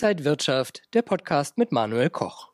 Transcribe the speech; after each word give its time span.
Inside 0.00 0.24
Wirtschaft, 0.24 0.82
der 0.94 1.02
Podcast 1.02 1.58
mit 1.58 1.72
Manuel 1.72 2.08
Koch. 2.08 2.52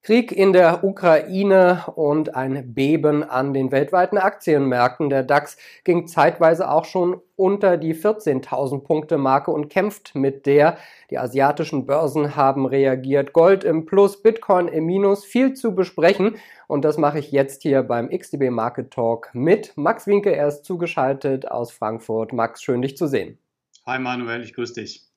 Krieg 0.00 0.32
in 0.32 0.54
der 0.54 0.82
Ukraine 0.84 1.84
und 1.96 2.34
ein 2.34 2.72
Beben 2.72 3.22
an 3.22 3.52
den 3.52 3.70
weltweiten 3.70 4.16
Aktienmärkten. 4.16 5.10
Der 5.10 5.22
DAX 5.22 5.58
ging 5.84 6.06
zeitweise 6.06 6.70
auch 6.70 6.86
schon 6.86 7.20
unter 7.36 7.76
die 7.76 7.94
14.000 7.94 8.84
Punkte 8.84 9.18
Marke 9.18 9.50
und 9.50 9.68
kämpft 9.68 10.14
mit 10.14 10.46
der. 10.46 10.78
Die 11.10 11.18
asiatischen 11.18 11.84
Börsen 11.84 12.36
haben 12.36 12.64
reagiert. 12.64 13.34
Gold 13.34 13.64
im 13.64 13.84
Plus, 13.84 14.22
Bitcoin 14.22 14.66
im 14.68 14.86
Minus. 14.86 15.26
Viel 15.26 15.52
zu 15.52 15.74
besprechen. 15.74 16.36
Und 16.68 16.86
das 16.86 16.96
mache 16.96 17.18
ich 17.18 17.32
jetzt 17.32 17.60
hier 17.60 17.82
beim 17.82 18.08
XDB 18.08 18.48
Market 18.48 18.90
Talk 18.90 19.28
mit 19.34 19.76
Max 19.76 20.06
Winke. 20.06 20.34
Er 20.34 20.48
ist 20.48 20.64
zugeschaltet 20.64 21.50
aus 21.50 21.70
Frankfurt. 21.70 22.32
Max, 22.32 22.62
schön 22.62 22.80
dich 22.80 22.96
zu 22.96 23.08
sehen. 23.08 23.36
Hi 23.84 23.98
Manuel, 23.98 24.42
ich 24.42 24.54
grüße 24.54 24.72
dich. 24.72 25.11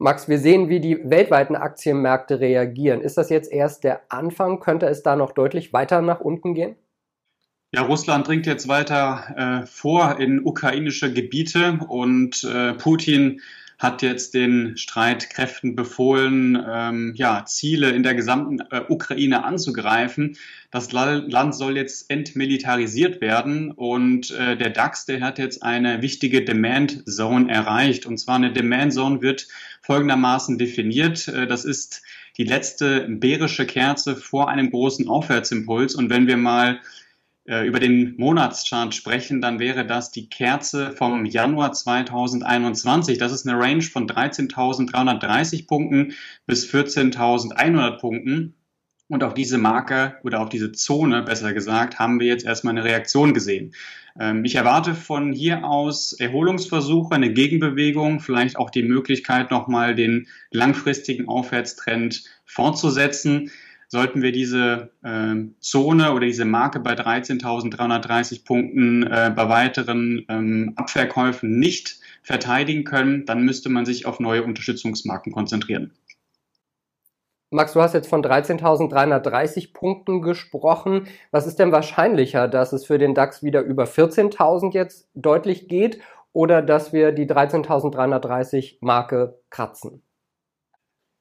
Max, 0.00 0.28
wir 0.28 0.38
sehen, 0.38 0.68
wie 0.68 0.78
die 0.78 1.10
weltweiten 1.10 1.56
Aktienmärkte 1.56 2.38
reagieren. 2.38 3.00
Ist 3.00 3.18
das 3.18 3.30
jetzt 3.30 3.50
erst 3.50 3.82
der 3.82 4.02
Anfang? 4.08 4.60
Könnte 4.60 4.86
es 4.86 5.02
da 5.02 5.16
noch 5.16 5.32
deutlich 5.32 5.72
weiter 5.72 6.02
nach 6.02 6.20
unten 6.20 6.54
gehen? 6.54 6.76
Ja, 7.72 7.82
Russland 7.82 8.26
dringt 8.26 8.46
jetzt 8.46 8.68
weiter 8.68 9.62
äh, 9.62 9.66
vor 9.66 10.20
in 10.20 10.44
ukrainische 10.44 11.12
Gebiete 11.12 11.80
und 11.88 12.44
äh, 12.44 12.74
Putin 12.74 13.40
hat 13.78 14.02
jetzt 14.02 14.34
den 14.34 14.76
Streitkräften 14.76 15.76
befohlen, 15.76 16.60
ähm, 16.68 17.12
ja, 17.14 17.44
Ziele 17.46 17.90
in 17.90 18.02
der 18.02 18.14
gesamten 18.14 18.60
äh, 18.70 18.82
Ukraine 18.88 19.44
anzugreifen. 19.44 20.36
Das 20.72 20.90
Land 20.92 21.54
soll 21.54 21.76
jetzt 21.76 22.10
entmilitarisiert 22.10 23.20
werden 23.20 23.70
und 23.70 24.32
äh, 24.32 24.56
der 24.56 24.70
DAX, 24.70 25.06
der 25.06 25.20
hat 25.20 25.38
jetzt 25.38 25.62
eine 25.62 26.02
wichtige 26.02 26.44
Demand 26.44 27.04
Zone 27.08 27.50
erreicht. 27.50 28.04
Und 28.04 28.18
zwar 28.18 28.36
eine 28.36 28.52
Demand 28.52 28.92
Zone 28.92 29.22
wird 29.22 29.46
folgendermaßen 29.82 30.58
definiert. 30.58 31.28
Äh, 31.28 31.46
das 31.46 31.64
ist 31.64 32.02
die 32.36 32.44
letzte 32.44 33.06
bärische 33.08 33.64
Kerze 33.64 34.16
vor 34.16 34.48
einem 34.48 34.70
großen 34.70 35.08
Aufwärtsimpuls. 35.08 35.94
Und 35.94 36.10
wenn 36.10 36.26
wir 36.26 36.36
mal 36.36 36.80
über 37.48 37.80
den 37.80 38.14
Monatschart 38.18 38.94
sprechen, 38.94 39.40
dann 39.40 39.58
wäre 39.58 39.86
das 39.86 40.10
die 40.10 40.28
Kerze 40.28 40.92
vom 40.92 41.24
Januar 41.24 41.72
2021. 41.72 43.16
Das 43.16 43.32
ist 43.32 43.46
eine 43.46 43.58
Range 43.58 43.82
von 43.82 44.06
13.330 44.06 45.66
Punkten 45.66 46.12
bis 46.46 46.70
14.100 46.70 47.98
Punkten. 47.98 48.54
Und 49.10 49.24
auf 49.24 49.32
diese 49.32 49.56
Marke 49.56 50.18
oder 50.22 50.40
auf 50.40 50.50
diese 50.50 50.72
Zone, 50.72 51.22
besser 51.22 51.54
gesagt, 51.54 51.98
haben 51.98 52.20
wir 52.20 52.26
jetzt 52.26 52.44
erstmal 52.44 52.72
eine 52.72 52.84
Reaktion 52.84 53.32
gesehen. 53.32 53.72
Ähm, 54.20 54.44
ich 54.44 54.56
erwarte 54.56 54.94
von 54.94 55.32
hier 55.32 55.64
aus 55.64 56.12
Erholungsversuche, 56.12 57.14
eine 57.14 57.32
Gegenbewegung, 57.32 58.20
vielleicht 58.20 58.58
auch 58.58 58.68
die 58.68 58.82
Möglichkeit, 58.82 59.50
nochmal 59.50 59.94
den 59.94 60.26
langfristigen 60.50 61.26
Aufwärtstrend 61.26 62.24
fortzusetzen. 62.44 63.50
Sollten 63.90 64.20
wir 64.20 64.32
diese 64.32 64.90
äh, 65.02 65.34
Zone 65.60 66.12
oder 66.12 66.26
diese 66.26 66.44
Marke 66.44 66.78
bei 66.78 66.92
13.330 66.92 68.44
Punkten 68.44 69.02
äh, 69.04 69.32
bei 69.34 69.48
weiteren 69.48 70.26
ähm, 70.28 70.74
Abverkäufen 70.76 71.58
nicht 71.58 71.98
verteidigen 72.22 72.84
können, 72.84 73.24
dann 73.24 73.42
müsste 73.42 73.70
man 73.70 73.86
sich 73.86 74.04
auf 74.04 74.20
neue 74.20 74.44
Unterstützungsmarken 74.44 75.32
konzentrieren. 75.32 75.92
Max, 77.50 77.72
du 77.72 77.80
hast 77.80 77.94
jetzt 77.94 78.10
von 78.10 78.22
13.330 78.22 79.72
Punkten 79.72 80.20
gesprochen. 80.20 81.08
Was 81.30 81.46
ist 81.46 81.58
denn 81.58 81.72
wahrscheinlicher, 81.72 82.46
dass 82.46 82.74
es 82.74 82.84
für 82.84 82.98
den 82.98 83.14
DAX 83.14 83.42
wieder 83.42 83.62
über 83.62 83.84
14.000 83.84 84.74
jetzt 84.74 85.08
deutlich 85.14 85.66
geht 85.66 85.98
oder 86.34 86.60
dass 86.60 86.92
wir 86.92 87.12
die 87.12 87.26
13.330 87.26 88.76
Marke 88.82 89.40
kratzen? 89.48 90.02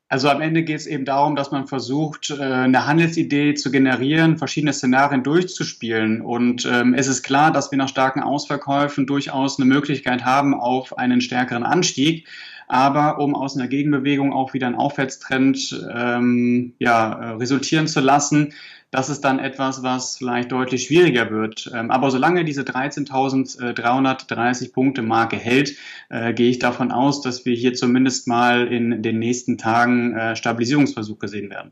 Also 0.09 0.29
am 0.29 0.39
Ende 0.39 0.63
geht 0.63 0.77
es 0.77 0.87
eben 0.87 1.03
darum, 1.03 1.35
dass 1.35 1.51
man 1.51 1.67
versucht, 1.67 2.29
äh, 2.29 2.41
eine 2.41 2.87
Handelsidee 2.87 3.55
zu 3.55 3.71
generieren, 3.71 4.37
verschiedene 4.37 4.71
Szenarien 4.71 5.21
durchzuspielen. 5.21 6.21
Und 6.21 6.65
ähm, 6.65 6.93
es 6.93 7.07
ist 7.07 7.23
klar, 7.23 7.51
dass 7.51 7.71
wir 7.71 7.77
nach 7.77 7.89
starken 7.89 8.23
Ausverkäufen 8.23 9.05
durchaus 9.05 9.59
eine 9.59 9.65
Möglichkeit 9.67 10.23
haben 10.23 10.53
auf 10.53 10.97
einen 10.97 11.19
stärkeren 11.19 11.63
Anstieg. 11.63 12.25
Aber 12.67 13.17
um 13.19 13.33
aus 13.33 13.55
einer 13.55 13.67
Gegenbewegung 13.67 14.31
auch 14.33 14.53
wieder 14.53 14.67
einen 14.67 14.75
Aufwärtstrend 14.75 15.87
ähm, 15.93 16.73
ja, 16.79 17.13
äh, 17.13 17.29
resultieren 17.35 17.87
zu 17.87 18.01
lassen, 18.01 18.53
das 18.91 19.09
ist 19.09 19.21
dann 19.21 19.39
etwas, 19.39 19.81
was 19.83 20.17
vielleicht 20.17 20.51
deutlich 20.51 20.83
schwieriger 20.85 21.31
wird. 21.31 21.71
Ähm, 21.73 21.91
aber 21.91 22.11
solange 22.11 22.43
diese 22.45 22.63
13.330 22.63 24.73
Punkte 24.73 25.01
Marke 25.01 25.37
hält, 25.37 25.75
äh, 26.09 26.33
gehe 26.33 26.49
ich 26.49 26.59
davon 26.59 26.91
aus, 26.91 27.21
dass 27.21 27.45
wir 27.45 27.55
hier 27.55 27.73
zumindest 27.73 28.27
mal 28.27 28.67
in 28.67 29.01
den 29.01 29.19
nächsten 29.19 29.57
Tagen 29.57 30.15
äh, 30.15 30.35
Stabilisierungsversuche 30.35 31.27
sehen 31.27 31.49
werden 31.49 31.71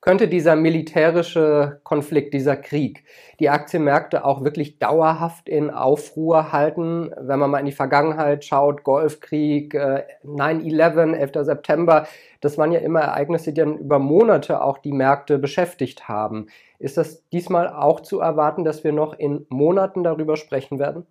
könnte 0.00 0.28
dieser 0.28 0.54
militärische 0.54 1.80
Konflikt, 1.82 2.32
dieser 2.32 2.56
Krieg, 2.56 3.04
die 3.40 3.50
Aktienmärkte 3.50 4.24
auch 4.24 4.44
wirklich 4.44 4.78
dauerhaft 4.78 5.48
in 5.48 5.70
Aufruhr 5.70 6.52
halten. 6.52 7.10
Wenn 7.20 7.38
man 7.38 7.50
mal 7.50 7.58
in 7.58 7.66
die 7.66 7.72
Vergangenheit 7.72 8.44
schaut, 8.44 8.84
Golfkrieg, 8.84 9.74
9-11, 9.74 11.14
äh, 11.14 11.18
11. 11.18 11.44
September, 11.44 12.06
das 12.40 12.56
waren 12.58 12.70
ja 12.70 12.78
immer 12.78 13.00
Ereignisse, 13.00 13.52
die 13.52 13.60
dann 13.60 13.78
über 13.78 13.98
Monate 13.98 14.62
auch 14.62 14.78
die 14.78 14.92
Märkte 14.92 15.38
beschäftigt 15.38 16.08
haben. 16.08 16.46
Ist 16.78 16.96
das 16.96 17.28
diesmal 17.30 17.68
auch 17.68 18.00
zu 18.00 18.20
erwarten, 18.20 18.64
dass 18.64 18.84
wir 18.84 18.92
noch 18.92 19.18
in 19.18 19.46
Monaten 19.48 20.04
darüber 20.04 20.36
sprechen 20.36 20.78
werden? 20.78 21.06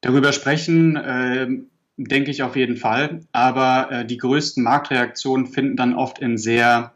Darüber 0.00 0.32
sprechen, 0.32 0.94
äh, 0.94 1.48
denke 1.96 2.30
ich 2.30 2.44
auf 2.44 2.54
jeden 2.54 2.76
Fall. 2.76 3.22
Aber 3.32 3.88
äh, 3.90 4.04
die 4.04 4.16
größten 4.16 4.62
Marktreaktionen 4.62 5.46
finden 5.46 5.76
dann 5.76 5.94
oft 5.94 6.20
in 6.20 6.38
sehr 6.38 6.92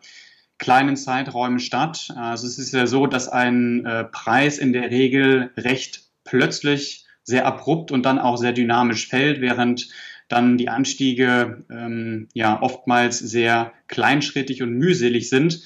kleinen 0.63 0.97
Zeiträumen 0.97 1.59
statt. 1.59 2.15
Also 2.17 2.47
es 2.47 2.57
ist 2.57 2.73
ja 2.73 2.87
so, 2.87 3.09
dass 3.09 3.29
ein 3.29 3.85
äh, 3.85 4.05
Preis 4.05 4.59
in 4.59 4.73
der 4.73 4.91
Regel 4.91 5.51
recht 5.57 6.05
plötzlich, 6.23 7.05
sehr 7.25 7.47
abrupt 7.47 7.91
und 7.91 8.05
dann 8.07 8.21
auch 8.21 8.37
sehr 8.37 8.53
dynamisch 8.53 9.09
fällt, 9.09 9.41
während 9.41 9.89
dann 10.29 10.57
die 10.59 10.69
Anstiege 10.69 11.65
ähm, 11.69 12.29
ja 12.33 12.63
oftmals 12.63 13.19
sehr 13.19 13.73
kleinschrittig 13.89 14.63
und 14.63 14.73
mühselig 14.75 15.29
sind. 15.29 15.65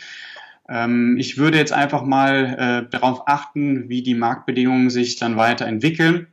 Ähm, 0.68 1.16
ich 1.18 1.36
würde 1.36 1.58
jetzt 1.58 1.72
einfach 1.72 2.02
mal 2.02 2.86
äh, 2.86 2.90
darauf 2.90 3.28
achten, 3.28 3.90
wie 3.90 4.02
die 4.02 4.14
Marktbedingungen 4.14 4.88
sich 4.88 5.16
dann 5.16 5.36
weiterentwickeln, 5.36 6.26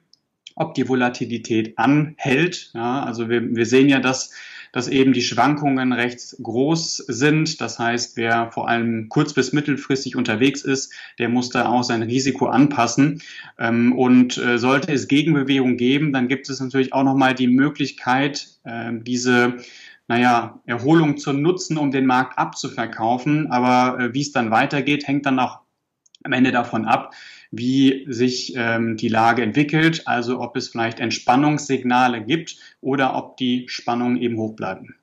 ob 0.55 0.73
die 0.73 0.87
Volatilität 0.87 1.77
anhält. 1.77 2.71
Ja, 2.73 3.03
also 3.03 3.27
wir, 3.27 3.55
wir 3.55 3.65
sehen 3.65 3.89
ja, 3.89 3.99
dass 3.99 4.31
dass 4.73 4.89
eben 4.89 5.13
die 5.13 5.21
Schwankungen 5.21 5.93
recht 5.93 6.35
groß 6.41 6.97
sind. 6.97 7.61
Das 7.61 7.79
heißt, 7.79 8.17
wer 8.17 8.51
vor 8.51 8.67
allem 8.67 9.07
kurz- 9.07 9.33
bis 9.33 9.53
mittelfristig 9.53 10.17
unterwegs 10.17 10.63
ist, 10.63 10.91
der 11.19 11.29
muss 11.29 11.49
da 11.49 11.67
auch 11.69 11.83
sein 11.83 12.03
Risiko 12.03 12.47
anpassen. 12.47 13.21
Ähm, 13.57 13.93
und 13.93 14.37
äh, 14.37 14.57
sollte 14.57 14.91
es 14.91 15.07
Gegenbewegung 15.07 15.77
geben, 15.77 16.11
dann 16.11 16.27
gibt 16.27 16.49
es 16.49 16.59
natürlich 16.59 16.91
auch 16.91 17.03
nochmal 17.03 17.35
die 17.35 17.47
Möglichkeit, 17.47 18.47
ähm, 18.65 19.03
diese 19.05 19.57
naja, 20.07 20.59
Erholung 20.65 21.17
zu 21.17 21.31
nutzen, 21.31 21.77
um 21.77 21.91
den 21.91 22.05
Markt 22.05 22.37
abzuverkaufen. 22.37 23.47
Aber 23.51 23.99
äh, 23.99 24.13
wie 24.13 24.21
es 24.21 24.31
dann 24.31 24.51
weitergeht, 24.51 25.07
hängt 25.07 25.25
dann 25.25 25.39
auch 25.39 25.59
am 26.23 26.33
Ende 26.33 26.51
davon 26.51 26.85
ab, 26.85 27.13
wie 27.55 28.07
sich 28.11 28.55
ähm, 28.57 28.97
die 28.97 29.09
Lage 29.09 29.43
entwickelt, 29.43 30.07
also 30.07 30.41
ob 30.41 30.55
es 30.55 30.69
vielleicht 30.69 30.99
Entspannungssignale 30.99 32.23
gibt 32.23 32.57
oder 32.81 33.15
ob 33.15 33.37
die 33.37 33.65
Spannungen 33.67 34.17
eben 34.17 34.37
hoch 34.37 34.55
bleiben. 34.55 34.95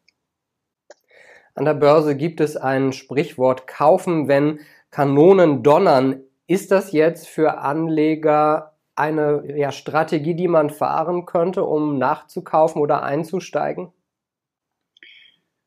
An 1.55 1.65
der 1.65 1.75
Börse 1.75 2.17
gibt 2.17 2.41
es 2.41 2.57
ein 2.57 2.93
Sprichwort 2.93 3.69
kaufen, 3.69 4.27
wenn 4.27 4.59
Kanonen 4.91 5.63
donnern. 5.63 6.23
Ist 6.49 6.73
das 6.73 6.91
jetzt 6.91 7.29
für 7.29 7.59
Anleger 7.59 8.75
eine 8.97 9.57
ja, 9.57 9.71
Strategie, 9.71 10.35
die 10.35 10.49
man 10.49 10.71
fahren 10.71 11.27
könnte, 11.27 11.63
um 11.63 11.99
nachzukaufen 11.99 12.83
oder 12.83 13.05
einzusteigen? 13.05 13.93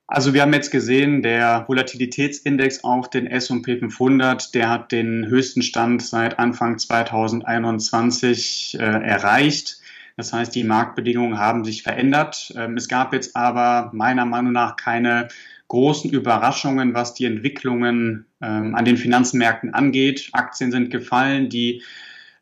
Also 0.07 0.33
wir 0.33 0.41
haben 0.41 0.53
jetzt 0.53 0.71
gesehen, 0.71 1.21
der 1.21 1.65
Volatilitätsindex 1.67 2.83
auf 2.83 3.09
den 3.09 3.25
S&P 3.25 3.77
500, 3.77 4.53
der 4.53 4.69
hat 4.69 4.91
den 4.91 5.27
höchsten 5.27 5.61
Stand 5.61 6.03
seit 6.03 6.39
Anfang 6.39 6.77
2021 6.77 8.77
äh, 8.79 8.83
erreicht. 8.83 9.77
Das 10.17 10.33
heißt, 10.33 10.53
die 10.53 10.63
Marktbedingungen 10.63 11.39
haben 11.39 11.63
sich 11.63 11.83
verändert. 11.83 12.53
Ähm, 12.55 12.77
es 12.77 12.87
gab 12.87 13.13
jetzt 13.13 13.35
aber 13.35 13.91
meiner 13.93 14.25
Meinung 14.25 14.51
nach 14.51 14.75
keine 14.75 15.29
großen 15.69 16.11
Überraschungen, 16.11 16.93
was 16.93 17.13
die 17.13 17.25
Entwicklungen 17.25 18.25
ähm, 18.41 18.75
an 18.75 18.85
den 18.85 18.97
Finanzmärkten 18.97 19.73
angeht. 19.73 20.29
Aktien 20.33 20.71
sind 20.71 20.91
gefallen, 20.91 21.49
die 21.49 21.81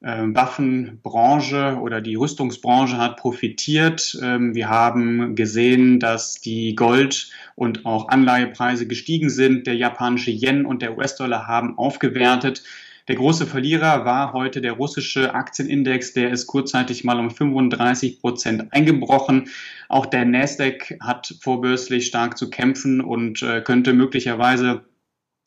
Waffenbranche 0.01 1.77
oder 1.79 2.01
die 2.01 2.15
Rüstungsbranche 2.15 2.97
hat 2.97 3.17
profitiert. 3.17 4.17
Ähm, 4.21 4.55
wir 4.55 4.67
haben 4.67 5.35
gesehen, 5.35 5.99
dass 5.99 6.41
die 6.41 6.73
Gold- 6.73 7.29
und 7.55 7.85
auch 7.85 8.09
Anleihepreise 8.09 8.87
gestiegen 8.87 9.29
sind. 9.29 9.67
Der 9.67 9.75
japanische 9.75 10.31
Yen 10.31 10.65
und 10.65 10.81
der 10.81 10.97
US-Dollar 10.97 11.47
haben 11.47 11.77
aufgewertet. 11.77 12.63
Der 13.07 13.15
große 13.15 13.45
Verlierer 13.45 14.05
war 14.05 14.33
heute 14.33 14.61
der 14.61 14.73
russische 14.73 15.35
Aktienindex, 15.35 16.13
der 16.13 16.31
ist 16.31 16.47
kurzzeitig 16.47 17.03
mal 17.03 17.19
um 17.19 17.29
35 17.29 18.21
Prozent 18.21 18.73
eingebrochen. 18.73 19.49
Auch 19.89 20.05
der 20.05 20.25
Nasdaq 20.25 20.97
hat 20.99 21.35
vorbörslich 21.41 22.07
stark 22.07 22.37
zu 22.37 22.49
kämpfen 22.49 23.01
und 23.01 23.43
äh, 23.43 23.61
könnte 23.61 23.93
möglicherweise 23.93 24.85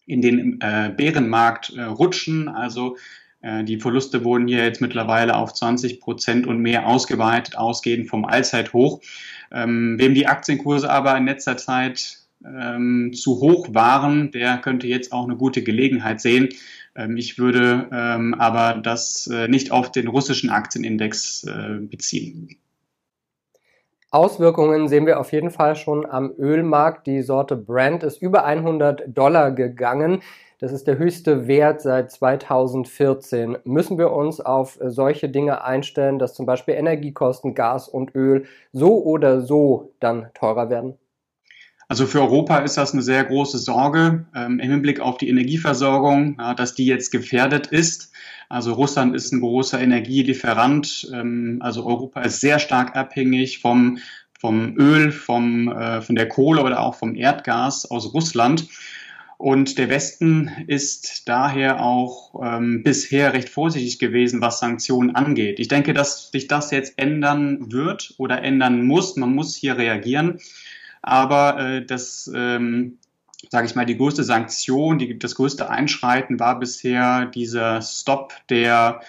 in 0.06 0.20
den 0.20 0.60
äh, 0.60 0.92
Bärenmarkt 0.96 1.72
äh, 1.74 1.82
rutschen. 1.82 2.48
Also 2.48 2.96
die 3.64 3.78
Verluste 3.78 4.24
wurden 4.24 4.48
hier 4.48 4.64
jetzt 4.64 4.80
mittlerweile 4.80 5.36
auf 5.36 5.52
20 5.52 6.00
Prozent 6.00 6.46
und 6.46 6.60
mehr 6.60 6.86
ausgeweitet, 6.86 7.58
ausgehend 7.58 8.08
vom 8.08 8.24
Allzeithoch. 8.24 9.00
Ähm, 9.52 9.96
wem 9.98 10.14
die 10.14 10.26
Aktienkurse 10.26 10.90
aber 10.90 11.16
in 11.16 11.26
letzter 11.26 11.56
Zeit 11.56 12.24
ähm, 12.44 13.12
zu 13.14 13.40
hoch 13.40 13.68
waren, 13.72 14.30
der 14.30 14.58
könnte 14.58 14.86
jetzt 14.86 15.12
auch 15.12 15.24
eine 15.24 15.36
gute 15.36 15.62
Gelegenheit 15.62 16.20
sehen. 16.20 16.48
Ähm, 16.94 17.16
ich 17.16 17.38
würde 17.38 17.88
ähm, 17.92 18.34
aber 18.34 18.80
das 18.80 19.26
äh, 19.26 19.48
nicht 19.48 19.72
auf 19.72 19.92
den 19.92 20.08
russischen 20.08 20.50
Aktienindex 20.50 21.44
äh, 21.44 21.80
beziehen. 21.80 22.56
Auswirkungen 24.10 24.88
sehen 24.88 25.06
wir 25.06 25.18
auf 25.18 25.32
jeden 25.32 25.50
Fall 25.50 25.74
schon 25.74 26.06
am 26.06 26.32
Ölmarkt. 26.38 27.08
Die 27.08 27.22
Sorte 27.22 27.56
Brent 27.56 28.04
ist 28.04 28.22
über 28.22 28.44
100 28.44 29.02
Dollar 29.08 29.50
gegangen. 29.50 30.22
Das 30.60 30.72
ist 30.72 30.86
der 30.86 30.98
höchste 30.98 31.46
Wert 31.46 31.82
seit 31.82 32.12
2014. 32.12 33.58
Müssen 33.64 33.98
wir 33.98 34.12
uns 34.12 34.40
auf 34.40 34.78
solche 34.82 35.28
Dinge 35.28 35.64
einstellen, 35.64 36.18
dass 36.18 36.34
zum 36.34 36.46
Beispiel 36.46 36.74
Energiekosten, 36.74 37.54
Gas 37.54 37.88
und 37.88 38.14
Öl 38.14 38.44
so 38.72 39.02
oder 39.02 39.40
so 39.40 39.92
dann 40.00 40.30
teurer 40.34 40.70
werden? 40.70 40.94
Also 41.88 42.06
für 42.06 42.20
Europa 42.20 42.58
ist 42.58 42.78
das 42.78 42.92
eine 42.92 43.02
sehr 43.02 43.24
große 43.24 43.58
Sorge 43.58 44.26
ähm, 44.34 44.58
im 44.58 44.70
Hinblick 44.70 45.00
auf 45.00 45.18
die 45.18 45.28
Energieversorgung, 45.28 46.36
ja, 46.38 46.54
dass 46.54 46.74
die 46.74 46.86
jetzt 46.86 47.10
gefährdet 47.10 47.66
ist. 47.66 48.12
Also 48.48 48.72
Russland 48.72 49.14
ist 49.14 49.32
ein 49.32 49.40
großer 49.40 49.80
Energielieferant. 49.80 51.10
Ähm, 51.12 51.58
also 51.60 51.84
Europa 51.84 52.22
ist 52.22 52.40
sehr 52.40 52.58
stark 52.58 52.96
abhängig 52.96 53.58
vom, 53.58 53.98
vom 54.38 54.76
Öl, 54.78 55.12
vom, 55.12 55.68
äh, 55.68 56.00
von 56.00 56.14
der 56.14 56.28
Kohle 56.28 56.62
oder 56.62 56.80
auch 56.80 56.94
vom 56.94 57.14
Erdgas 57.16 57.90
aus 57.90 58.14
Russland. 58.14 58.66
Und 59.36 59.78
der 59.78 59.88
Westen 59.88 60.50
ist 60.68 61.28
daher 61.28 61.82
auch 61.82 62.40
ähm, 62.42 62.82
bisher 62.82 63.32
recht 63.32 63.48
vorsichtig 63.48 63.98
gewesen, 63.98 64.40
was 64.40 64.60
Sanktionen 64.60 65.14
angeht. 65.14 65.58
Ich 65.58 65.68
denke, 65.68 65.92
dass 65.92 66.30
sich 66.30 66.46
das 66.46 66.70
jetzt 66.70 66.98
ändern 66.98 67.72
wird 67.72 68.14
oder 68.18 68.42
ändern 68.42 68.86
muss. 68.86 69.16
Man 69.16 69.34
muss 69.34 69.56
hier 69.56 69.76
reagieren. 69.76 70.40
Aber 71.02 71.58
äh, 71.58 71.84
das, 71.84 72.30
ähm, 72.34 72.98
sage 73.50 73.66
ich 73.66 73.74
mal, 73.74 73.84
die 73.84 73.96
größte 73.96 74.24
Sanktion, 74.24 74.98
die, 74.98 75.18
das 75.18 75.34
größte 75.34 75.68
Einschreiten 75.68 76.38
war 76.38 76.58
bisher 76.58 77.26
dieser 77.26 77.82
Stop 77.82 78.32
der, 78.48 79.00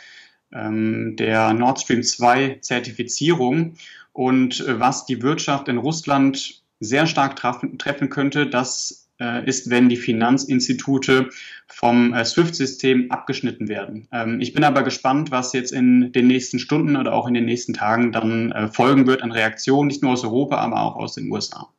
ähm, 0.52 1.16
der 1.18 1.54
Nord 1.54 1.82
Stream 1.82 2.04
2 2.04 2.58
Zertifizierung. 2.62 3.76
Und 4.12 4.60
äh, 4.62 4.80
was 4.80 5.06
die 5.06 5.22
Wirtschaft 5.22 5.68
in 5.68 5.78
Russland 5.78 6.64
sehr 6.80 7.08
stark 7.08 7.36
treffen, 7.36 7.78
treffen 7.78 8.10
könnte, 8.10 8.48
das 8.48 9.05
ist, 9.46 9.70
wenn 9.70 9.90
die 9.90 9.98
Finanzinstitute 9.98 11.30
vom 11.68 12.14
äh, 12.14 12.26
SWIFT-System 12.26 13.12
abgeschnitten 13.12 13.68
werden. 13.68 14.08
Ähm, 14.12 14.40
ich 14.42 14.54
bin 14.54 14.64
aber 14.64 14.84
gespannt, 14.84 15.32
was 15.32 15.54
jetzt 15.54 15.72
in 15.72 16.12
den 16.12 16.28
nächsten 16.28 16.60
Stunden 16.60 16.96
oder 16.96 17.14
auch 17.14 17.28
in 17.28 17.34
den 17.34 17.46
nächsten 17.46 17.74
Tagen 17.74 18.12
dann 18.12 18.52
äh, 18.52 18.68
folgen 18.68 19.08
wird 19.08 19.24
an 19.24 19.32
Reaktionen, 19.32 19.88
nicht 19.88 20.04
nur 20.04 20.14
aus 20.14 20.24
Europa, 20.24 20.58
aber 20.58 20.82
auch 20.82 20.96
aus 20.96 21.16
den 21.16 21.32
USA. 21.32 21.70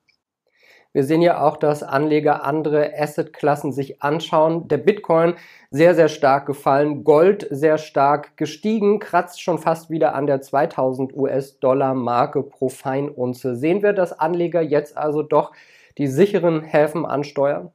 Wir 0.96 1.04
sehen 1.04 1.20
ja 1.20 1.42
auch, 1.42 1.58
dass 1.58 1.82
Anleger 1.82 2.42
andere 2.42 2.90
Assetklassen 2.98 3.70
sich 3.70 4.00
anschauen. 4.02 4.66
Der 4.68 4.78
Bitcoin 4.78 5.34
sehr, 5.70 5.94
sehr 5.94 6.08
stark 6.08 6.46
gefallen, 6.46 7.04
Gold 7.04 7.46
sehr 7.50 7.76
stark 7.76 8.38
gestiegen, 8.38 8.98
kratzt 8.98 9.42
schon 9.42 9.58
fast 9.58 9.90
wieder 9.90 10.14
an 10.14 10.26
der 10.26 10.40
2000 10.40 11.14
US-Dollar 11.14 11.92
Marke 11.92 12.42
pro 12.42 12.70
Feinunze. 12.70 13.56
Sehen 13.56 13.82
wir, 13.82 13.92
dass 13.92 14.18
Anleger 14.18 14.62
jetzt 14.62 14.96
also 14.96 15.22
doch 15.22 15.52
die 15.98 16.06
sicheren 16.06 16.62
Häfen 16.62 17.06
ansteuern? 17.06 17.70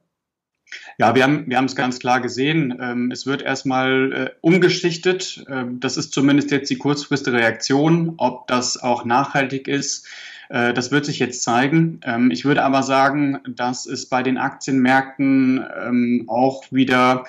Ja, 0.98 1.14
wir 1.14 1.22
haben 1.22 1.44
wir 1.48 1.56
haben 1.56 1.66
es 1.66 1.76
ganz 1.76 1.98
klar 1.98 2.20
gesehen. 2.20 2.78
Ähm, 2.80 3.10
es 3.10 3.26
wird 3.26 3.42
erstmal 3.42 4.12
äh, 4.12 4.30
umgeschichtet. 4.40 5.44
Ähm, 5.48 5.80
das 5.80 5.96
ist 5.96 6.12
zumindest 6.12 6.50
jetzt 6.50 6.70
die 6.70 6.78
kurzfristige 6.78 7.36
Reaktion. 7.36 8.14
Ob 8.16 8.46
das 8.46 8.82
auch 8.82 9.04
nachhaltig 9.04 9.68
ist, 9.68 10.06
äh, 10.48 10.72
das 10.72 10.90
wird 10.90 11.04
sich 11.04 11.18
jetzt 11.18 11.42
zeigen. 11.42 12.00
Ähm, 12.04 12.30
ich 12.30 12.44
würde 12.44 12.62
aber 12.62 12.82
sagen, 12.82 13.40
dass 13.48 13.86
es 13.86 14.06
bei 14.06 14.22
den 14.22 14.38
Aktienmärkten 14.38 16.28
auch 16.28 16.64
wieder 16.70 17.24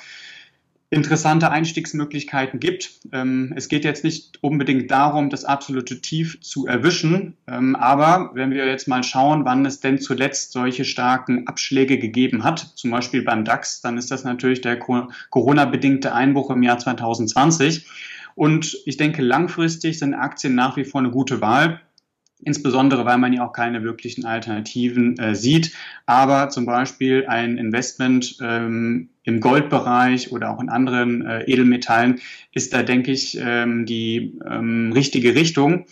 interessante 0.94 1.50
Einstiegsmöglichkeiten 1.50 2.60
gibt. 2.60 2.92
Ähm, 3.12 3.51
es 3.56 3.68
geht 3.68 3.84
jetzt 3.84 4.04
nicht 4.04 4.42
unbedingt 4.42 4.92
darum, 4.92 5.30
das 5.30 5.44
absolute 5.44 6.00
Tief 6.01 6.40
zu 6.42 6.68
erwischen, 6.68 7.36
aber 7.45 8.31
wenn 8.34 8.51
wir 8.51 8.66
jetzt 8.68 8.88
mal 8.88 9.04
schauen, 9.04 9.45
wann 9.45 9.66
es 9.66 9.80
denn 9.80 10.00
zuletzt 10.00 10.51
solche 10.51 10.86
starken 10.86 11.48
Abschläge 11.48 11.98
gegeben 11.98 12.44
hat, 12.44 12.60
zum 12.75 12.92
Beispiel 12.92 13.24
beim 13.24 13.44
DAX, 13.44 13.81
dann 13.81 13.98
ist 13.98 14.12
das 14.12 14.24
natürlich 14.24 14.62
der 14.62 14.78
Corona-bedingte 14.78 16.13
Einbruch 16.13 16.50
im 16.51 16.63
Jahr 16.63 16.80
2020. 16.80 17.88
Und 18.36 18.78
ich 18.86 18.98
denke, 18.98 19.22
langfristig 19.22 20.00
sind 20.00 20.13
Aktien 20.13 20.56
nach 20.56 20.78
wie 20.78 20.86
vor 20.86 21.01
eine 21.01 21.12
gute 21.12 21.42
Wahl 21.42 21.81
insbesondere 22.45 23.06
weil 23.06 23.18
man 23.18 23.34
ja 23.34 23.45
auch 23.45 23.54
keine 23.54 23.84
wirklichen 23.84 24.25
Alternativen 24.25 25.18
äh, 25.18 25.36
sieht. 25.36 25.74
Aber 26.06 26.50
zum 26.50 26.66
Beispiel 26.66 27.25
ein 27.28 27.57
Investment 27.57 28.38
ähm, 28.42 29.10
im 29.24 29.40
Goldbereich 29.40 30.31
oder 30.31 30.51
auch 30.51 30.62
in 30.62 30.69
anderen 30.69 31.25
äh, 31.25 31.44
Edelmetallen 31.44 32.19
ist 32.51 32.74
da, 32.74 32.84
denke 32.84 33.12
ich, 33.12 33.38
ähm, 33.40 33.86
die 33.86 34.38
ähm, 34.50 34.92
richtige 34.94 35.36
Richtung. 35.36 35.86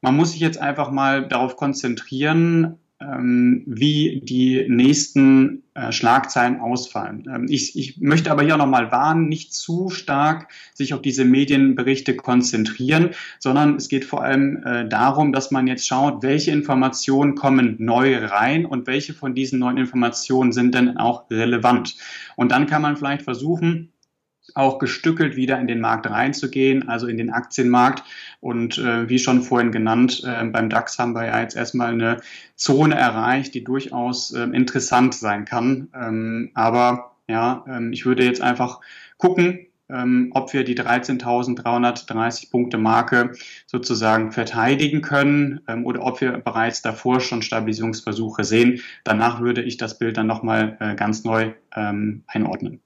Man 0.00 0.16
muss 0.16 0.32
sich 0.32 0.40
jetzt 0.40 0.58
einfach 0.58 0.90
mal 0.90 1.26
darauf 1.26 1.56
konzentrieren, 1.56 2.78
wie 2.98 4.22
die 4.24 4.64
nächsten 4.68 5.64
äh, 5.74 5.92
Schlagzeilen 5.92 6.60
ausfallen. 6.60 7.24
Ähm, 7.30 7.46
ich, 7.50 7.76
ich 7.78 7.98
möchte 8.00 8.30
aber 8.30 8.42
hier 8.42 8.56
nochmal 8.56 8.90
warnen, 8.90 9.28
nicht 9.28 9.52
zu 9.52 9.90
stark 9.90 10.48
sich 10.72 10.94
auf 10.94 11.02
diese 11.02 11.26
Medienberichte 11.26 12.16
konzentrieren, 12.16 13.10
sondern 13.38 13.76
es 13.76 13.88
geht 13.88 14.06
vor 14.06 14.22
allem 14.22 14.62
äh, 14.64 14.88
darum, 14.88 15.34
dass 15.34 15.50
man 15.50 15.66
jetzt 15.66 15.86
schaut, 15.86 16.22
welche 16.22 16.52
Informationen 16.52 17.34
kommen 17.34 17.76
neu 17.78 18.16
rein 18.24 18.64
und 18.64 18.86
welche 18.86 19.12
von 19.12 19.34
diesen 19.34 19.58
neuen 19.58 19.76
Informationen 19.76 20.52
sind 20.52 20.74
denn 20.74 20.96
auch 20.96 21.30
relevant. 21.30 21.96
Und 22.36 22.52
dann 22.52 22.66
kann 22.66 22.80
man 22.80 22.96
vielleicht 22.96 23.22
versuchen, 23.22 23.92
auch 24.54 24.78
gestückelt 24.78 25.36
wieder 25.36 25.58
in 25.58 25.66
den 25.66 25.80
Markt 25.80 26.08
reinzugehen, 26.08 26.88
also 26.88 27.06
in 27.06 27.16
den 27.16 27.30
Aktienmarkt. 27.30 28.04
Und 28.40 28.78
äh, 28.78 29.08
wie 29.08 29.18
schon 29.18 29.42
vorhin 29.42 29.72
genannt, 29.72 30.22
äh, 30.24 30.44
beim 30.44 30.70
DAX 30.70 30.98
haben 30.98 31.14
wir 31.14 31.26
ja 31.26 31.40
jetzt 31.40 31.56
erstmal 31.56 31.92
eine 31.92 32.20
Zone 32.54 32.94
erreicht, 32.94 33.54
die 33.54 33.64
durchaus 33.64 34.32
äh, 34.32 34.42
interessant 34.44 35.14
sein 35.14 35.44
kann. 35.44 35.88
Ähm, 35.94 36.50
aber 36.54 37.16
ja, 37.28 37.64
ähm, 37.68 37.92
ich 37.92 38.06
würde 38.06 38.24
jetzt 38.24 38.40
einfach 38.40 38.80
gucken, 39.18 39.66
ähm, 39.88 40.30
ob 40.34 40.52
wir 40.52 40.64
die 40.64 40.76
13.330 40.76 42.50
Punkte 42.50 42.78
Marke 42.78 43.32
sozusagen 43.66 44.32
verteidigen 44.32 45.00
können 45.00 45.60
ähm, 45.68 45.84
oder 45.86 46.02
ob 46.04 46.20
wir 46.20 46.32
bereits 46.38 46.82
davor 46.82 47.20
schon 47.20 47.42
Stabilisierungsversuche 47.42 48.44
sehen. 48.44 48.80
Danach 49.04 49.40
würde 49.40 49.62
ich 49.62 49.76
das 49.76 49.98
Bild 49.98 50.16
dann 50.16 50.26
nochmal 50.26 50.76
äh, 50.80 50.94
ganz 50.96 51.24
neu 51.24 51.52
ähm, 51.74 52.24
einordnen. 52.26 52.80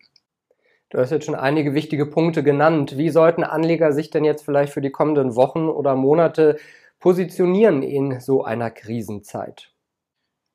Du 0.91 0.99
hast 0.99 1.11
jetzt 1.11 1.25
schon 1.25 1.37
einige 1.37 1.73
wichtige 1.73 2.05
Punkte 2.05 2.43
genannt. 2.43 2.99
Wie 2.99 3.11
sollten 3.11 3.45
Anleger 3.45 3.93
sich 3.93 4.11
denn 4.11 4.25
jetzt 4.25 4.45
vielleicht 4.45 4.73
für 4.73 4.81
die 4.81 4.91
kommenden 4.91 5.37
Wochen 5.37 5.69
oder 5.69 5.95
Monate 5.95 6.59
positionieren 6.99 7.83
in 7.83 8.19
so 8.19 8.43
einer 8.43 8.73
Krisenzeit? 8.73 9.71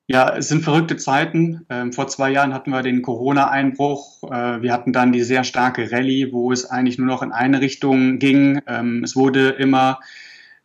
Ja, 0.08 0.36
es 0.36 0.48
sind 0.48 0.62
verrückte 0.62 0.98
Zeiten. 0.98 1.64
Ähm, 1.70 1.92
vor 1.94 2.06
zwei 2.06 2.30
Jahren 2.30 2.52
hatten 2.52 2.70
wir 2.70 2.82
den 2.82 3.00
Corona-Einbruch. 3.00 4.24
Äh, 4.30 4.60
wir 4.60 4.74
hatten 4.74 4.92
dann 4.92 5.10
die 5.10 5.22
sehr 5.22 5.42
starke 5.42 5.90
Rallye, 5.90 6.32
wo 6.32 6.52
es 6.52 6.68
eigentlich 6.70 6.98
nur 6.98 7.08
noch 7.08 7.22
in 7.22 7.32
eine 7.32 7.62
Richtung 7.62 8.18
ging. 8.18 8.60
Ähm, 8.68 9.02
es 9.04 9.16
wurde 9.16 9.48
immer 9.48 10.00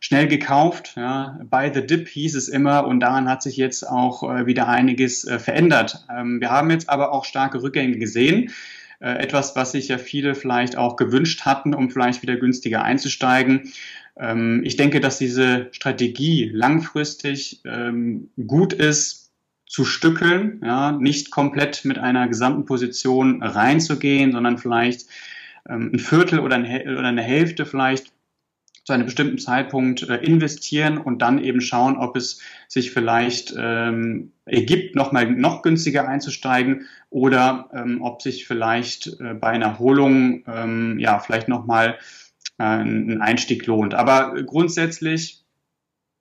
schnell 0.00 0.28
gekauft. 0.28 0.96
By 0.96 1.70
the 1.72 1.86
dip 1.86 2.08
hieß 2.08 2.36
es 2.36 2.48
immer 2.48 2.86
und 2.86 3.00
daran 3.00 3.28
hat 3.28 3.42
sich 3.42 3.56
jetzt 3.56 3.88
auch 3.88 4.22
äh, 4.22 4.46
wieder 4.46 4.68
einiges 4.68 5.24
äh, 5.24 5.38
verändert. 5.38 6.04
Ähm, 6.14 6.40
wir 6.40 6.50
haben 6.50 6.70
jetzt 6.70 6.90
aber 6.90 7.12
auch 7.12 7.24
starke 7.24 7.62
Rückgänge 7.62 7.96
gesehen. 7.96 8.50
Äh, 9.02 9.18
etwas, 9.18 9.56
was 9.56 9.72
sich 9.72 9.88
ja 9.88 9.98
viele 9.98 10.36
vielleicht 10.36 10.76
auch 10.76 10.94
gewünscht 10.94 11.44
hatten, 11.44 11.74
um 11.74 11.90
vielleicht 11.90 12.22
wieder 12.22 12.36
günstiger 12.36 12.84
einzusteigen. 12.84 13.72
Ähm, 14.16 14.62
ich 14.64 14.76
denke, 14.76 15.00
dass 15.00 15.18
diese 15.18 15.68
Strategie 15.72 16.48
langfristig 16.52 17.60
ähm, 17.64 18.30
gut 18.46 18.72
ist, 18.72 19.32
zu 19.66 19.84
stückeln, 19.84 20.60
ja, 20.62 20.92
nicht 20.92 21.30
komplett 21.30 21.84
mit 21.84 21.98
einer 21.98 22.28
gesamten 22.28 22.64
Position 22.64 23.42
reinzugehen, 23.42 24.30
sondern 24.30 24.58
vielleicht 24.58 25.06
ähm, 25.68 25.90
ein 25.94 25.98
Viertel 25.98 26.38
oder, 26.38 26.56
eine 26.56 27.22
Hälfte 27.22 27.66
vielleicht 27.66 28.11
zu 28.84 28.92
einem 28.92 29.04
bestimmten 29.04 29.38
Zeitpunkt 29.38 30.02
äh, 30.08 30.16
investieren 30.16 30.98
und 30.98 31.22
dann 31.22 31.42
eben 31.42 31.60
schauen, 31.60 31.96
ob 31.96 32.16
es 32.16 32.40
sich 32.68 32.90
vielleicht 32.90 33.54
ähm, 33.56 34.32
ergibt, 34.44 34.96
nochmal 34.96 35.30
noch 35.30 35.62
günstiger 35.62 36.08
einzusteigen 36.08 36.86
oder 37.10 37.70
ähm, 37.72 38.02
ob 38.02 38.22
sich 38.22 38.46
vielleicht 38.46 39.20
äh, 39.20 39.34
bei 39.34 39.48
einer 39.48 39.66
Erholung 39.66 40.44
ähm, 40.46 40.98
ja 40.98 41.20
vielleicht 41.20 41.48
nochmal 41.48 41.98
äh, 42.58 42.64
ein 42.64 43.22
Einstieg 43.22 43.66
lohnt. 43.66 43.94
Aber 43.94 44.42
grundsätzlich 44.42 45.44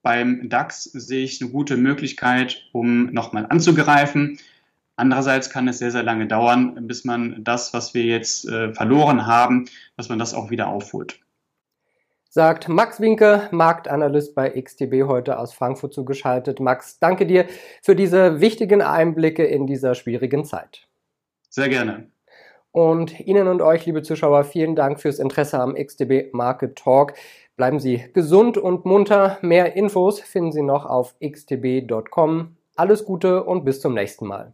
beim 0.04 0.50
DAX 0.50 0.84
sehe 0.84 1.24
ich 1.24 1.42
eine 1.42 1.52
gute 1.52 1.78
Möglichkeit, 1.78 2.68
um 2.74 3.06
nochmal 3.12 3.48
anzugreifen. 3.50 4.40
Andererseits 4.96 5.50
kann 5.50 5.68
es 5.68 5.80
sehr, 5.80 5.92
sehr 5.92 6.04
lange 6.04 6.28
dauern, 6.28 6.88
bis 6.88 7.06
man 7.06 7.44
das, 7.44 7.74
was 7.74 7.96
wir 7.96 8.04
jetzt 8.04 8.48
äh, 8.48 8.74
verloren 8.74 9.26
haben, 9.26 9.66
dass 9.98 10.10
man 10.10 10.20
das 10.20 10.36
auch 10.36 10.52
wieder 10.52 10.68
aufholt 10.68 11.20
sagt 12.32 12.70
Max 12.70 13.02
Winke, 13.02 13.50
Marktanalyst 13.52 14.34
bei 14.36 14.50
XTB 14.50 15.04
heute 15.06 15.38
aus 15.38 15.54
Frankfurt 15.54 15.94
zugeschaltet. 15.94 16.62
Max, 16.62 16.98
danke 16.98 17.26
dir 17.26 17.46
für 17.84 17.94
diese 17.94 18.40
wichtigen 18.40 18.82
Einblicke 18.82 19.44
in 19.44 19.68
dieser 19.68 19.96
schwierigen 19.96 20.46
Zeit. 20.46 20.88
Sehr 21.50 21.68
gerne. 21.68 22.10
Und 22.72 23.20
Ihnen 23.20 23.50
und 23.50 23.62
euch, 23.62 23.86
liebe 23.86 24.02
Zuschauer, 24.02 24.46
vielen 24.46 24.78
Dank 24.78 25.02
fürs 25.02 25.20
Interesse 25.20 25.60
am 25.60 25.76
XTB 25.76 26.34
Market 26.34 26.78
Talk. 26.78 27.16
Bleiben 27.58 27.82
Sie 27.82 28.06
gesund 28.14 28.58
und 28.58 28.86
munter. 28.86 29.38
Mehr 29.42 29.76
Infos 29.76 30.22
finden 30.22 30.54
Sie 30.54 30.62
noch 30.62 30.86
auf 30.86 31.16
xtb.com. 31.20 32.56
Alles 32.78 33.04
Gute 33.04 33.44
und 33.44 33.66
bis 33.66 33.82
zum 33.82 33.94
nächsten 33.94 34.26
Mal. 34.26 34.54